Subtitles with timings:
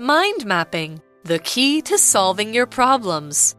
[0.00, 3.54] Mind mapping, the key to solving your problems.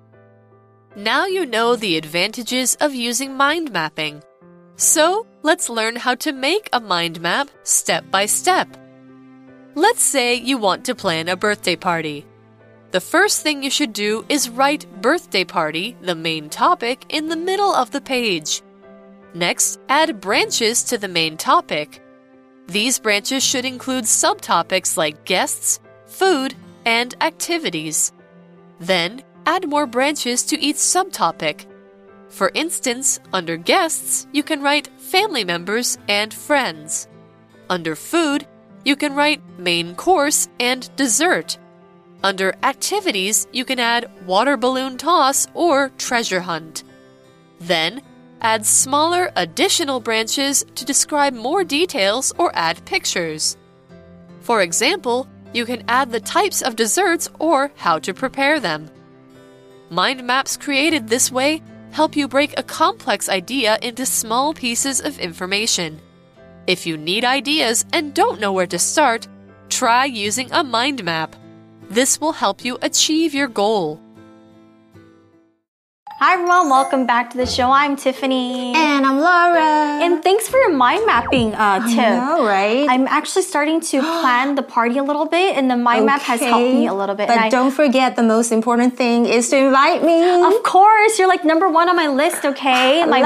[0.95, 4.23] Now you know the advantages of using mind mapping.
[4.75, 8.75] So let's learn how to make a mind map step by step.
[9.75, 12.25] Let's say you want to plan a birthday party.
[12.89, 17.35] The first thing you should do is write birthday party, the main topic, in the
[17.35, 18.63] middle of the page.
[19.35, 22.01] Next, add branches to the main topic.
[22.65, 25.79] These branches should include subtopics like guests,
[26.11, 28.11] food, and activities.
[28.79, 31.65] Then, add more branches to each subtopic.
[32.29, 37.07] For instance, under guests, you can write family members and friends.
[37.69, 38.47] Under food,
[38.83, 41.57] you can write main course and dessert.
[42.23, 46.83] Under activities, you can add water balloon toss or treasure hunt.
[47.59, 48.01] Then,
[48.41, 53.57] add smaller additional branches to describe more details or add pictures.
[54.41, 58.89] For example, you can add the types of desserts or how to prepare them.
[59.89, 65.19] Mind maps created this way help you break a complex idea into small pieces of
[65.19, 65.99] information.
[66.67, 69.27] If you need ideas and don't know where to start,
[69.69, 71.35] try using a mind map.
[71.89, 73.99] This will help you achieve your goal.
[76.21, 77.71] Hi everyone, welcome back to the show.
[77.71, 78.75] I'm Tiffany.
[78.75, 80.03] And I'm Laura.
[80.03, 81.97] And thanks for your mind mapping uh, tip.
[81.97, 82.87] I know, right?
[82.87, 86.39] I'm actually starting to plan the party a little bit, and the mind map has
[86.39, 87.27] helped me a little bit.
[87.27, 90.21] But and I- don't forget, the most important thing is to invite me.
[90.43, 93.03] of course, you're like number one on my list, okay?
[93.11, 93.21] My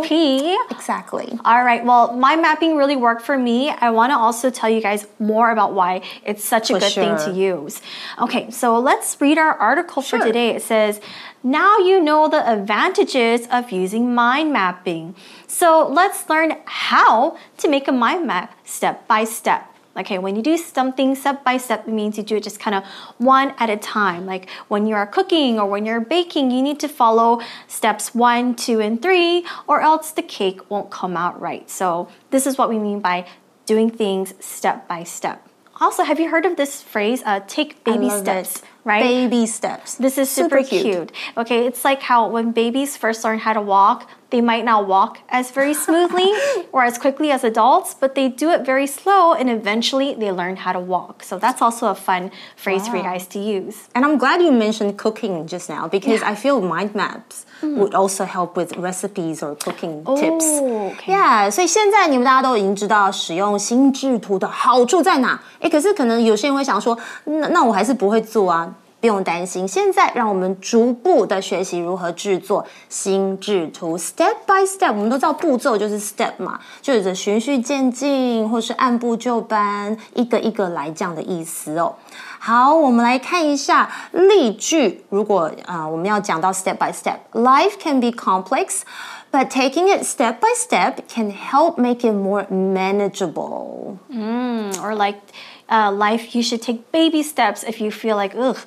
[0.00, 0.58] VIP.
[0.70, 1.38] exactly.
[1.44, 3.68] All right, well, mind mapping really worked for me.
[3.68, 6.92] I want to also tell you guys more about why it's such a For good
[6.92, 7.82] thing to use.
[8.18, 10.56] Okay, so let's read our article for today.
[10.56, 10.98] It says,
[11.42, 15.14] Now you know the advantages of using mind mapping.
[15.46, 19.72] So let's learn how to make a mind map step by step.
[19.96, 22.74] Okay, when you do something step by step, it means you do it just kind
[22.74, 22.84] of
[23.18, 24.26] one at a time.
[24.26, 28.54] Like when you are cooking or when you're baking, you need to follow steps one,
[28.54, 31.68] two, and three, or else the cake won't come out right.
[31.68, 33.26] So, this is what we mean by
[33.66, 35.48] doing things step by step.
[35.80, 38.62] Also, have you heard of this phrase, uh, take baby steps, it.
[38.88, 39.02] Right?
[39.02, 39.94] Baby steps.
[39.96, 41.12] This is super, cute.
[41.36, 45.19] Okay, it's like how when babies first learn how to walk, they might not walk
[45.29, 46.33] as very smoothly
[46.71, 50.55] or as quickly as adults, but they do it very slow and eventually they learn
[50.55, 51.23] how to walk.
[51.23, 53.89] So that's also a fun phrase for you guys to use.
[53.93, 58.25] And I'm glad you mentioned cooking just now because I feel mind maps would also
[58.25, 60.45] help with recipes or cooking tips.
[60.45, 61.13] Oh, okay.
[61.13, 65.39] Yeah，所以现在你们大家都已经知道使用心智图的好处在哪。
[65.59, 68.73] 诶，可是可能有些人会想说，那那我还是不会做啊。
[68.99, 74.89] 不用担心，现在让我们逐步的学习如何制作心智图，step by step。
[74.89, 81.95] 我们都知道步骤就是 step 嘛，就是循序渐进，或是按部就班，一个一个来这样的意思哦。
[82.39, 85.03] 好，我们来看一下例句。
[85.09, 92.13] 如果啊、呃我们要讲到 step by step，life can be complex。But taking it step by step can help make it
[92.13, 93.97] more manageable.
[94.11, 95.21] Or like
[95.67, 98.57] uh, life, you should take baby steps if you feel like, ugh,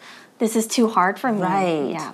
[0.42, 1.40] this is too hard for me.
[1.40, 1.92] Right.
[1.92, 2.12] Yeah.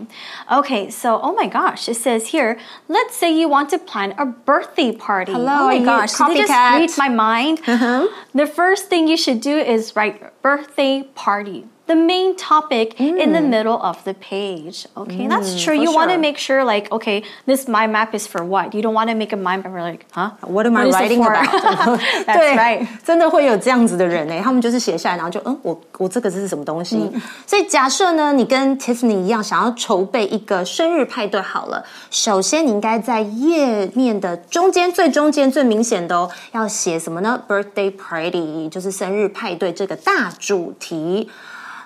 [0.51, 4.25] Okay, so oh my gosh, it says here, let's say you want to plan a
[4.25, 5.31] birthday party.
[5.31, 7.61] Hello, oh my gosh, did they just read my mind?
[7.65, 8.09] Uh-huh.
[8.35, 13.42] The first thing you should do is write birthday party The main topic in the
[13.42, 14.86] middle of the page.
[14.96, 15.74] Okay, that's true.
[15.76, 16.20] for You want to sure.
[16.20, 18.72] make sure, like, okay, this mind map is for what?
[18.72, 20.30] You don't want to make a mind map where, like, huh?
[20.46, 21.32] What am I is it writing for?
[21.32, 21.98] about？
[22.24, 22.86] That's 对 right.
[23.04, 27.10] 真的会有这样子的人呢，他们就是写下来，然后就嗯，我我这个是什么东西？
[27.46, 37.42] 所以假设呢，你跟 Tiffany 一样，想要筹备一个生日派对，好了，首先你应该在页面的中间最中间最明显的哦，要写什么呢？
[37.46, 41.28] Birthday party 就是生日派对这个大主题。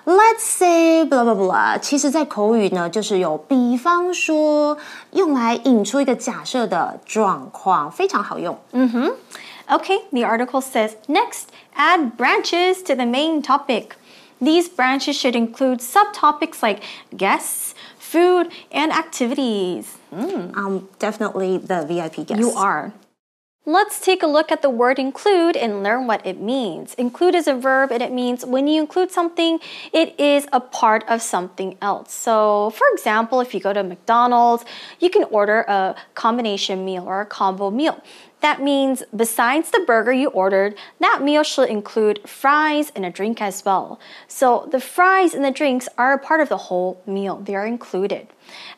[0.05, 4.77] Let's say blah blah blah，其实，在口语呢，就是有比方说
[5.11, 8.57] 用来引出一个假设的状况，非常好用。
[9.69, 13.97] Okay, the article says next, add branches to the main topic.
[14.39, 19.97] These branches should include subtopics like guests, food, and activities.
[20.13, 22.39] I'm definitely the VIP guest.
[22.39, 22.93] You are.
[23.64, 26.94] Let's take a look at the word include and learn what it means.
[26.94, 29.60] Include is a verb and it means when you include something,
[29.92, 32.12] it is a part of something else.
[32.12, 34.64] So, for example, if you go to McDonald's,
[34.98, 38.02] you can order a combination meal or a combo meal.
[38.40, 43.40] That means besides the burger you ordered, that meal should include fries and a drink
[43.40, 44.00] as well.
[44.26, 47.66] So the fries and the drinks are a part of the whole meal, they are
[47.66, 48.26] included.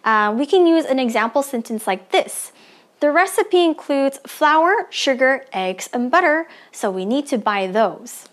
[0.04, 2.52] Uh, we can use an example sentence like this.
[3.04, 8.30] The recipe includes flour, sugar, eggs, and butter, so we need to buy those.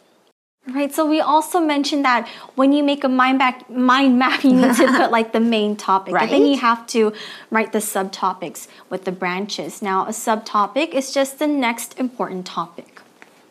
[0.65, 2.25] Right, so we also mentioned that
[2.55, 5.75] when you make a mind back mind map, you need to put like the main
[5.75, 7.11] topic, and then you have to
[7.49, 9.81] write the subtopics with the branches.
[9.81, 13.01] Now, a subtopic is just the next important topic,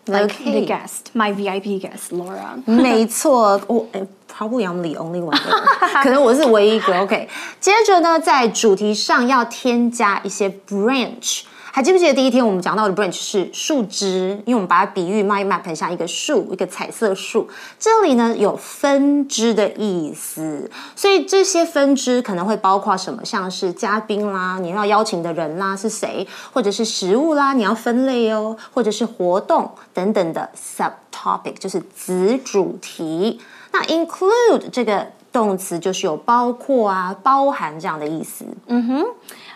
[0.10, 0.66] like the Okay.
[0.66, 2.62] guest, my VIP guest, Laura.
[2.66, 5.36] 没错，我、 诶 probably I'm the only one，
[6.04, 7.00] 可能我是唯一一个。
[7.00, 7.28] OK，
[7.60, 11.42] 接着呢，在主题上要添加一些 branch。
[11.73, 14.31] 还记不记得第一天我们讲到的 branch 是树枝？
[14.45, 17.49] 因为我们把它比喻 mind map 很像一个树，一个彩色树。
[17.79, 23.25] 这里呢有分支的意思，所以这些分支可能会包括什么？
[23.25, 33.41] 像是嘉宾啦，你要邀请的人啦是谁，或者是食物啦，你要分类哦，或者是活动等等的 subtopic，就是子主题。
[33.73, 38.45] 那 include 这个动词就是有包括啊、包含这样的意思。
[38.67, 39.07] 嗯哼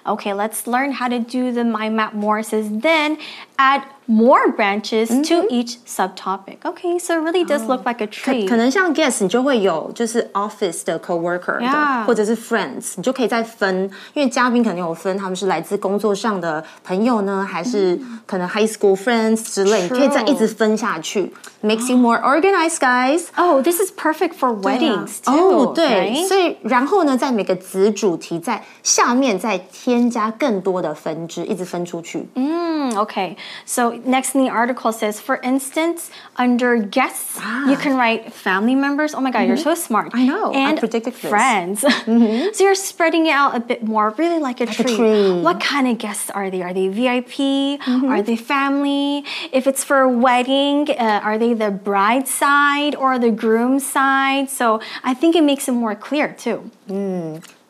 [0.06, 2.40] Okay, let's learn how to do the mind map more.
[2.40, 3.18] It says then
[3.58, 6.58] add more branches to each subtopic.
[6.66, 8.48] Okay, so it really does look like a 可 tree.
[8.48, 13.84] 可能像 guest 你就会有就是 office 的 coworker 的 Yeah 或者是 friends，你就可以再分，
[14.14, 21.32] 因为嘉宾可能有分他们是来自工作上的朋友呢，还是可能 high school friends 之类，你可以再一直分下去，
[21.62, 23.26] makes you more organized, guys。
[23.36, 25.74] Oh, this is perfect for weddings 哦 too.
[25.76, 26.28] 对 right?
[26.28, 29.60] 所以然后呢，在每个子主题在下面再
[29.94, 32.28] 添加更多的分支，一直分出去。
[32.36, 33.36] Mm, okay.
[33.66, 39.14] So next in the article says, for instance, under guests, you can write family members.
[39.16, 40.10] Oh my God, you're so smart.
[40.14, 40.52] I know.
[40.54, 41.30] I And predicted this.
[41.30, 41.82] friends.
[41.82, 44.96] so you're spreading it out a bit more, really like a, a tree.
[44.96, 45.42] tree.
[45.42, 46.62] What kind of guests are they?
[46.62, 47.80] Are they VIP?
[48.10, 49.24] Are they family?
[49.52, 54.50] If it's for a wedding, uh, are they the bride side or the groom side?
[54.50, 56.70] So I think it makes it more clear too.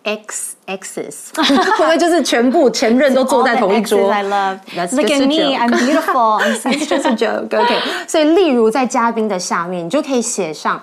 [0.05, 4.59] X X's 会不会就是全部前任都坐在 同一桌 I love.
[4.77, 5.57] That's Look just at a me.
[5.57, 6.39] I'm beautiful.
[6.45, 7.59] I'm just a joke.
[7.59, 7.75] OK，
[8.07, 10.81] 所以例如在嘉宾的下面，你就可以写上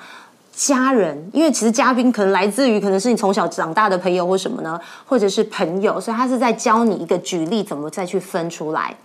[0.56, 8.95] 家人，因为其实嘉宾可能来自于可能是你从小长大的朋友或什么呢，或者是朋友，所以他是在教你一个举例，怎么再去分出来。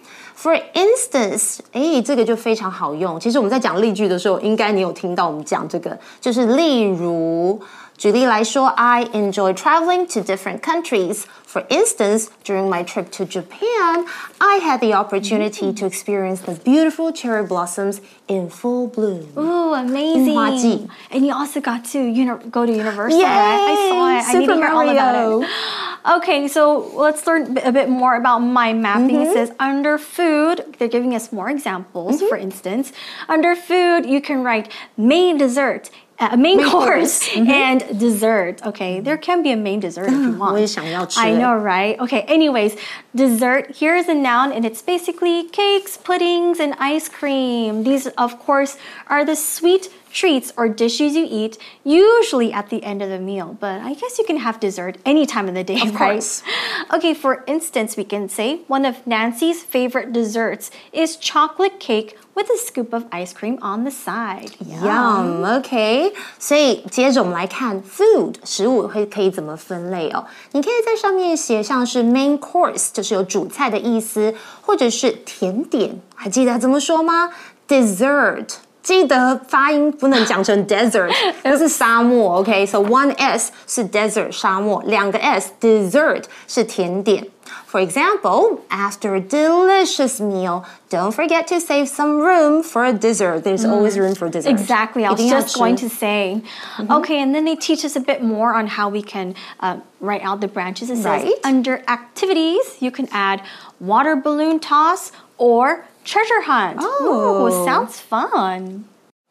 [0.43, 3.21] For instance，哎，这个就非常好用。
[3.21, 7.61] 其实我们在讲例句的时候，应该你有听到我们讲这个，就是例如。
[7.98, 11.26] 举例来说，I enjoy traveling to different countries.
[11.46, 14.06] For instance, during my trip to Japan,
[14.40, 19.28] I had the opportunity to experience the beautiful cherry blossoms in full bloom.
[19.38, 20.34] Ooh, amazing.
[20.34, 20.88] 花季。
[21.12, 23.26] And you also got to uni- go to Universal, Yay!
[23.26, 23.70] right?
[23.70, 24.36] I saw it.
[24.36, 25.42] I need to Super hear all about Mario.
[25.42, 25.50] it.
[26.16, 29.22] Okay, so let's learn b- a bit more about mind mapping.
[29.22, 32.24] It says under food, they're giving us more examples.
[32.24, 32.92] For instance,
[33.30, 35.92] under food, you can write main dessert.
[36.19, 37.17] a main, main course, course.
[37.37, 37.63] Mm -hmm.
[37.69, 38.67] and dessert.
[38.67, 40.57] Okay, there can be a main dessert if you want.
[41.17, 41.95] I know, right?
[42.01, 42.73] Okay, anyways,
[43.15, 47.85] dessert here is a noun and it's basically cakes, puddings, and ice cream.
[47.85, 48.73] These, of course,
[49.07, 53.56] are the sweet treats or dishes you eat, usually at the end of the meal.
[53.60, 56.20] But I guess you can have dessert any time of the day, Of right?
[56.20, 56.44] course.
[56.94, 62.50] Okay, for instance, we can say one of Nancy's favorite desserts is chocolate cake with
[62.50, 64.52] a scoop of ice cream on the side.
[64.60, 66.14] Yum, OK。
[66.38, 70.26] 所以接着我们来看 food 食物会可以怎么分类哦？
[70.52, 77.32] 你可以在上面写像是 main course，就是有主菜的意思，或者是甜点，还记得怎么说吗？
[77.68, 78.56] dessert。
[78.86, 81.14] 记得发音不能讲成 desert，
[81.44, 82.40] 那是 沙漠。
[82.40, 87.28] OK，so、one s 是 desert 沙漠，两个 s dessert 是甜点。
[87.68, 93.44] For example, after a delicious meal, don't forget to save some room for a dessert.
[93.44, 94.50] There's always room for dessert.
[94.50, 95.06] Exactly.
[95.06, 96.42] I was 一定要 just 吃 going to say.
[96.88, 100.24] Okay, and then they teach us a bit more on how we can uh, write
[100.24, 100.90] out the branches.
[100.90, 101.34] It says Right.
[101.44, 103.42] under activities, you can add
[103.80, 106.79] water balloon toss or treasure hunt.
[106.81, 107.47] Oh.
[107.47, 108.85] Ooh, sounds fun.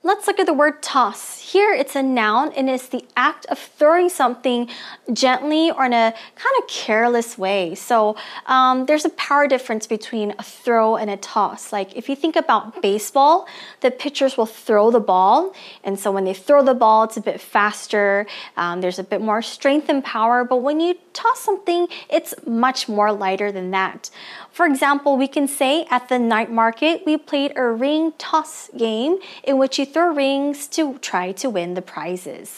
[0.05, 1.39] Let's look at the word toss.
[1.39, 4.69] Here it's a noun and it's the act of throwing something
[5.11, 7.73] gently or in a kind of careless way.
[7.73, 11.73] So um, there's a power difference between a throw and a toss.
[11.73, 13.47] Like if you think about baseball,
[13.81, 15.55] the pitchers will throw the ball.
[15.83, 19.21] And so when they throw the ball, it's a bit faster, um, there's a bit
[19.21, 20.43] more strength and power.
[20.43, 24.11] But when you toss something, it's much more lighter than that.
[24.51, 29.17] For example, we can say at the night market, we played a ring toss game
[29.43, 32.48] in which you throw rings to try to win the prizes.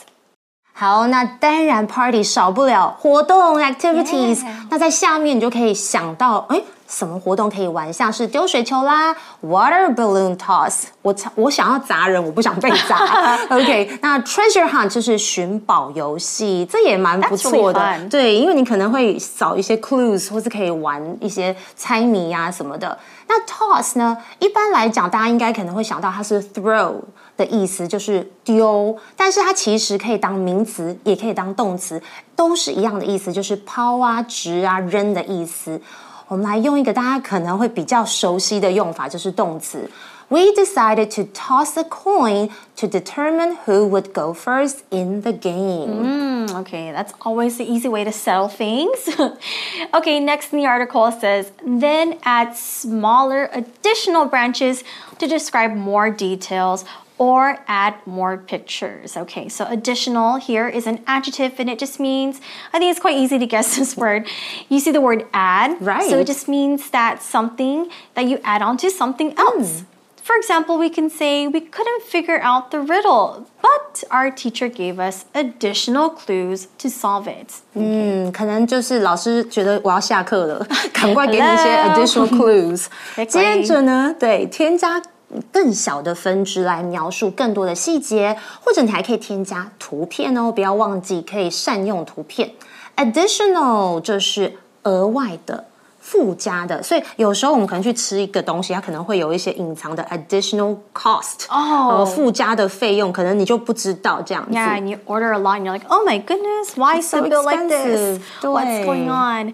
[0.75, 4.39] 好，那当然 party 少不了活动 activities。
[4.39, 4.67] Yeah.
[4.71, 7.93] 那在下面你就可以想到，哎，什么活动可以玩？
[7.93, 10.85] 像是丢水球啦，water balloon toss。
[11.03, 13.37] 我我想要砸人，我不想被砸。
[13.51, 17.79] OK，那 treasure hunt 就是寻宝游戏，这也蛮不 That's 错的。
[17.79, 18.09] really fun.
[18.09, 22.99] 对，因为你可能会找一些 clues，或是可以玩一些猜谜呀、什么的。
[23.29, 24.17] 那 toss 呢？
[24.39, 26.95] 一般来讲，大家应该可能会想到它是 throw，
[27.37, 32.03] 的意思就是丢，但是它其实可以当名词，也可以当动词，
[32.37, 35.81] 都是一样的意思，就是抛啊、掷啊、扔的意思。
[36.29, 39.91] 我们来用一个大家可能会比较熟悉的用法，就是动词。
[40.29, 46.47] We decided to toss a coin to determine who would go first in the game.
[46.47, 49.11] Mm, okay, that's always the easy way to settle things.
[49.93, 54.85] okay, next in the article says, then add smaller additional branches
[55.19, 56.87] to describe more details
[57.19, 59.17] or add more pictures.
[59.17, 62.41] Okay, so additional here is an adjective and it just means,
[62.73, 64.27] I think it's quite easy to guess this word.
[64.69, 65.77] You see the word add.
[65.81, 66.09] Right.
[66.11, 69.85] So it just means that something that you add on to something else.
[70.25, 75.01] For example, we can say we couldn't figure out the riddle, but our teacher gave
[75.01, 77.61] us additional clues to solve it.
[77.75, 82.87] 嗯，可能就是老师觉得我要下课了，赶快给你一些 additional clues。
[83.27, 85.03] 接着呢，对，添加
[85.52, 92.52] 更小的分支来描述更多的细节，或者你还可以添加图片哦，不要忘记可以善用图片。
[92.96, 95.66] Additional 就是额外的。
[96.00, 104.58] 附加的，所以有时候我们可能去吃一个东西，它可能会有一些隐藏的 additional cost，哦呃，附加的费用，可能你就不知道这样子。
[104.58, 107.44] Yeah, and you order a lot and you're like, oh my goodness, why so some bill
[107.44, 108.22] like this?
[108.42, 108.86] What's。
[108.86, 109.54] going on?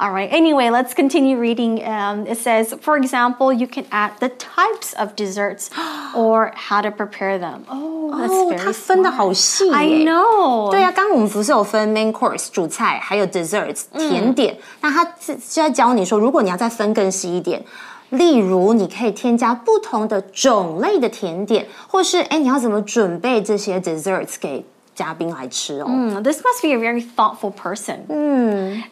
[0.00, 0.30] All right.
[0.30, 1.82] Anyway, let's continue reading.
[1.84, 5.70] Um, it says, for example, you can add the types of desserts
[6.14, 7.64] or how to prepare them.
[7.68, 9.12] Oh, that's 哦， very 它分的 smart.
[9.12, 10.70] 好细 I 耶 know.
[10.70, 14.56] 对啊，刚刚我们不是有分 main course 主菜，还有 desserts 甜点。
[14.82, 17.64] 那他是是在教你说，如果你要再分更细一点，
[18.10, 24.64] 例如你可以添加不同的种类的甜点，或是哎你要怎么准备这些 desserts 给
[24.98, 25.86] 嘉宾来吃哦。
[25.86, 28.04] Hmm, this must be a very thoughtful person.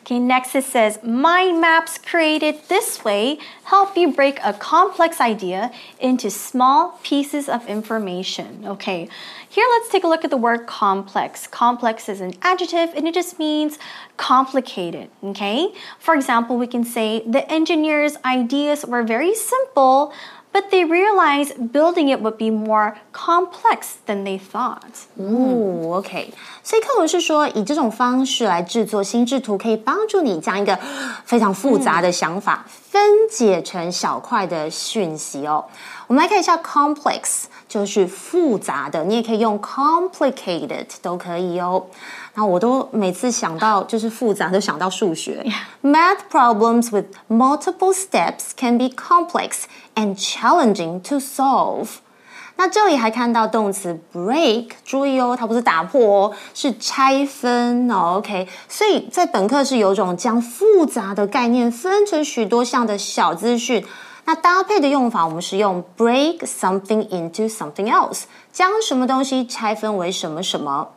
[0.05, 5.73] Okay, next it says mind maps created this way help you break a complex idea
[5.99, 8.65] into small pieces of information.
[8.65, 9.09] Okay,
[9.49, 11.49] here let's take a look at the word complex.
[11.49, 13.77] Complex is an adjective and it just means
[14.17, 15.11] complicated.
[15.25, 20.13] Okay, for example, we can say the engineer's ideas were very simple.
[20.53, 25.05] But they realized building it would be more complex than they thought.
[25.19, 30.79] 哦，OK，所以课文是说，以这种方式来制作心智图，可以帮助你将一个
[31.27, 35.64] 非常复杂的想法 分解成小块的讯息哦。
[36.08, 41.86] 我们来看一下 complex，就是复杂的，你也可以用 complicated 都可以哦。
[42.34, 45.42] 然后我都每次想到就是复杂，都想到数学。
[45.82, 49.62] Math problems with multiple steps can be complex
[49.96, 52.00] and challenging to solve.
[52.62, 58.18] 那这里还看到动词 break，注意哦，它不是打破哦，是拆分哦。
[58.18, 63.84] OK，所以在本课是有种将复杂的概念分成许多项的小资讯。
[64.26, 70.88] 那搭配的用法，我们是用 break something into something else，将什么东西拆分为什么什么。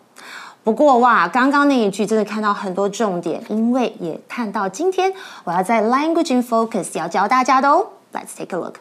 [0.63, 5.11] 不过哇，刚刚那一句真的看到很多重点，因为也看到今天
[5.45, 7.87] 我要在 Language in Focus 要教大家的哦。
[8.13, 8.75] Let's take a look。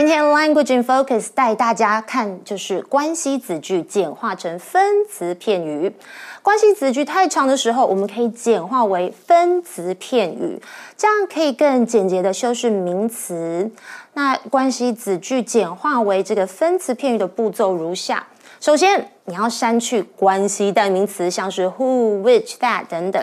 [0.00, 5.94] 今天 Language in Focus 带大家看就是关系子句简化成分词片语。
[6.40, 10.58] 关系子句太长的时候，我们可以简化为分词片语，
[10.96, 13.70] 这样可以更简洁的修饰名词。
[14.14, 18.26] 那关系子句简化为这个分词片语的步骤如下：
[18.58, 23.22] 首先，你要删去关系代名词，像是 who、which、that 等等。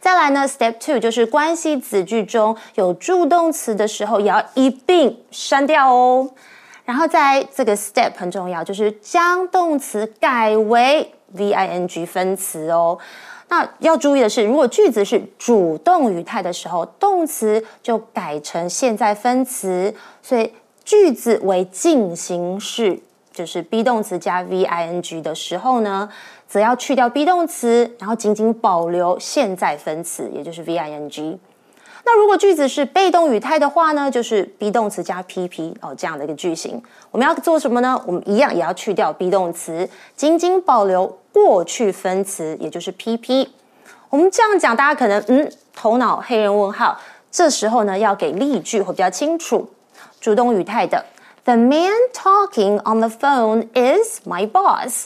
[0.00, 6.30] 再来呢，Step Two 就是关系子句中有助动词的时候，也要一并删掉哦。
[6.84, 12.98] 然后在这个 Step 很重要，就是将动词改为 V-I-N-G 分词哦。
[13.48, 20.52] 那要注意的是，如果句子是主动语态的时候，动词就改成现在分词，所以
[20.84, 23.00] 句子为进行式，
[23.32, 26.08] 就是 be 动词加 V-I-N-G 的时候呢，
[26.50, 31.38] 则要去掉 be 动词，然后仅仅保留现在分词，也就是 V-I-N-G。
[32.04, 36.82] 那如果句子是被动语态的话呢，就是 be 动词加 PP 哦这样的一个句型。
[37.12, 38.02] 我们要做什么呢？
[38.04, 43.46] 我们一样也要去掉 be 动词，仅仅保留过去分词，也就是 PP。
[44.08, 46.98] 我们这样讲，大家可能嗯头脑黑人问号。
[47.30, 49.70] 这时候呢，要给例句会比较清楚。
[50.20, 51.04] 主动语态的
[51.44, 55.04] ，The man talking on the phone is my boss。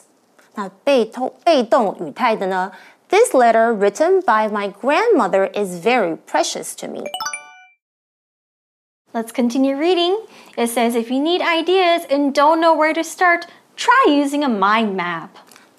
[0.55, 2.71] 那被动被动语态的呢？
[3.09, 7.05] This letter written by my grandmother is very precious to me.
[9.12, 10.15] Let's continue reading.
[10.55, 13.45] It says if you need ideas and don't know where to start,
[13.75, 15.29] try using a mind map.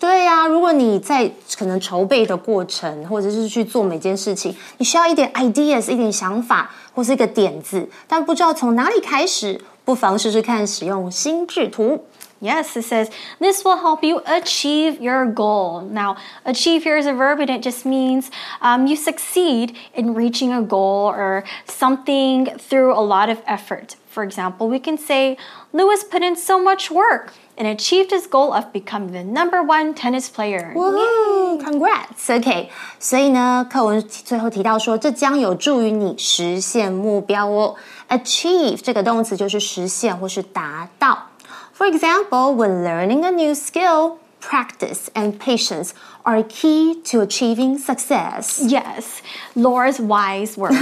[0.01, 12.07] 对呀、如果你在可能筹备的过程，或者是去做每件事情，你需要一点 ideas，一点想法，或是一个点子，但不知道从哪里开始， 不妨试试看使用心智图。
[12.43, 15.83] Yes, it says this will help you achieve your goal.
[15.83, 16.17] Now,
[16.47, 18.31] achieve here is a verb and it just means
[18.63, 23.97] um, you succeed in reaching a goal or something through a lot of effort.
[24.09, 25.37] For example, we can say
[25.75, 29.93] Lewis put in so much work and achieved his goal of becoming the number one
[29.93, 30.73] tennis player.
[30.75, 31.63] Woohoo!
[31.63, 32.31] Congrats.
[32.31, 37.77] OK，所以呢，课文最后提到说，这将有助于你实现目标哦。
[38.09, 41.27] Achieve 这个动词就是实现或是达到。
[41.76, 45.94] For example, when learning a new skill, practice and patience
[46.26, 48.60] are key to achieving success.
[48.66, 49.22] Yes,
[49.56, 50.76] Laura's wise words.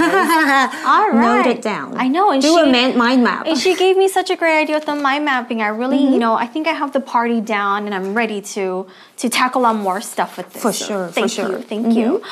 [1.10, 1.44] right.
[1.44, 1.96] Note it down.
[1.98, 3.46] I know, and Do she a man- mind map.
[3.46, 5.60] And she gave me such a great idea with the mind mapping.
[5.60, 6.12] I really, Mm-hmm.
[6.14, 8.86] you know, I think I have the party down, and I'm ready to
[9.18, 10.62] to tackle on more stuff with this.
[10.62, 11.44] For So sure, for Thank sure.
[11.44, 11.56] Mm-hmm.
[11.60, 11.62] you.
[11.62, 12.22] Thank you.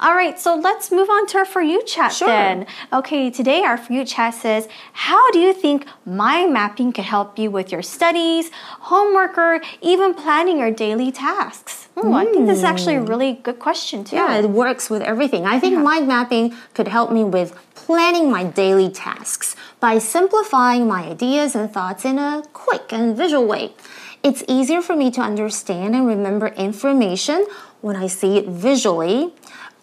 [0.00, 2.26] All right, so let's move on to our for you chat Sure.
[2.26, 2.66] then.
[2.92, 7.38] Okay, today our for you chat says, how do you think mind mapping could help
[7.38, 8.50] you with your studies,
[8.90, 11.86] homework, or even planning your daily tasks?
[11.94, 14.16] Hmm, I think this is actually a really good question too.
[14.16, 14.18] Mm.
[14.18, 15.44] Yeah, it works with everything.
[15.44, 21.04] I think mind mapping could help me with planning my daily tasks by simplifying my
[21.04, 23.74] ideas and thoughts in a quick and visual way.
[24.22, 27.44] It's easier for me to understand and remember information
[27.80, 29.34] when I see it visually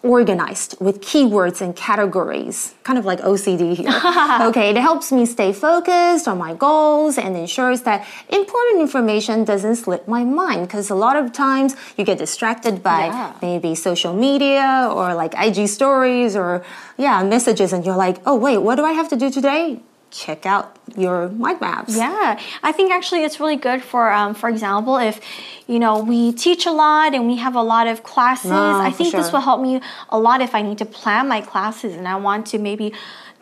[0.03, 3.89] organized with keywords and categories, kind of like OCD here.
[4.47, 9.75] okay, it helps me stay focused on my goals and ensures that important information doesn't
[9.75, 13.33] slip my mind because a lot of times you get distracted by Yeah.
[13.41, 16.63] maybe social media or like IG stories or
[16.97, 19.79] yeah, messages and you're like, "Oh, wait, what do I have to do today?"
[20.11, 21.95] Check out your mind maps.
[21.95, 25.21] Yeah, I think actually it's really good for, um, for example, if
[25.67, 28.51] you know we teach a lot and we have a lot of classes.
[28.51, 31.95] I think this will help me a lot if I need to plan my classes
[31.95, 32.91] and I want to maybe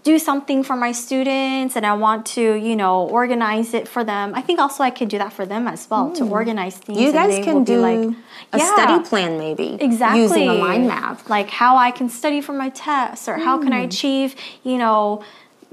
[0.04, 4.34] do something for my students and I want to, you know, organize it for them.
[4.36, 6.98] I think also I could do that for them as well to organize things.
[6.98, 7.04] Hmm.
[7.06, 8.16] You guys can do like,
[8.54, 8.74] a Yeah.
[8.74, 9.78] study plan maybe.
[9.82, 10.22] Exactly.
[10.22, 11.30] Using a mind map.
[11.30, 15.22] Like how I can study for my tests or how can I achieve, you know,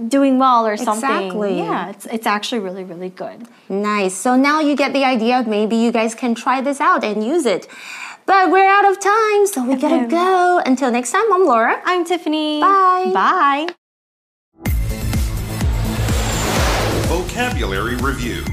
[0.08, 1.10] doing well or something.
[1.10, 1.58] Exactly.
[1.58, 3.46] Yeah, it's, it's actually really, really good.
[3.68, 4.14] Nice.
[4.14, 5.44] So now you get the idea.
[5.46, 7.68] Maybe you guys can try this out and use it.
[8.26, 10.60] But we're out of time, so we gotta go.
[10.64, 11.80] Until next time, I'm Laura.
[11.84, 12.60] I'm Tiffany.
[12.60, 13.10] Bye.
[13.12, 13.66] Bye.
[17.08, 18.44] Vocabulary Review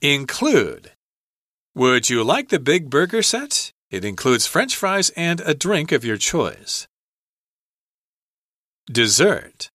[0.00, 0.92] Include.
[1.74, 3.72] Would you like the big burger set?
[3.90, 6.86] It includes french fries and a drink of your choice.
[8.90, 9.68] Dessert.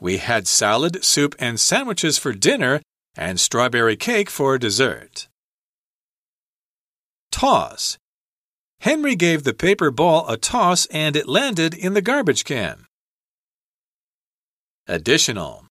[0.00, 2.80] We had salad, soup, and sandwiches for dinner
[3.16, 5.26] and strawberry cake for dessert.
[7.32, 7.98] Toss.
[8.80, 12.86] Henry gave the paper ball a toss and it landed in the garbage can.
[14.86, 15.66] Additional.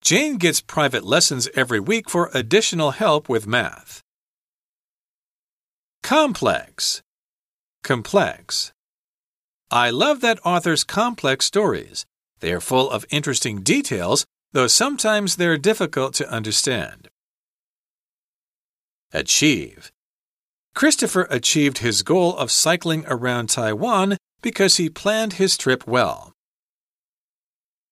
[0.00, 4.00] Jane gets private lessons every week for additional help with math.
[6.02, 7.02] Complex.
[7.84, 8.72] Complex.
[9.72, 12.04] I love that author's complex stories.
[12.40, 17.08] They are full of interesting details, though sometimes they're difficult to understand.
[19.14, 19.90] Achieve.
[20.74, 26.31] Christopher achieved his goal of cycling around Taiwan because he planned his trip well.